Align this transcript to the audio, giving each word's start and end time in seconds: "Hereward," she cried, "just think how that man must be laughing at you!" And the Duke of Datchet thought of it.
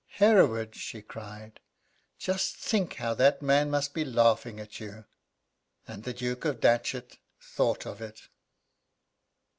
"Hereward," 0.13 0.73
she 0.73 1.03
cried, 1.03 1.59
"just 2.17 2.55
think 2.55 2.95
how 2.95 3.13
that 3.13 3.43
man 3.43 3.69
must 3.69 3.93
be 3.93 4.03
laughing 4.03 4.59
at 4.59 4.79
you!" 4.79 5.05
And 5.87 6.05
the 6.05 6.13
Duke 6.15 6.43
of 6.43 6.59
Datchet 6.59 7.19
thought 7.39 7.85
of 7.85 8.01
it. 8.01 8.27